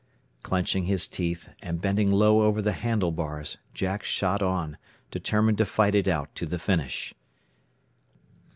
[0.41, 4.79] Clenching his teeth, and bending low over the handlebars, Jack shot on,
[5.11, 7.13] determined to fight it out to the finish.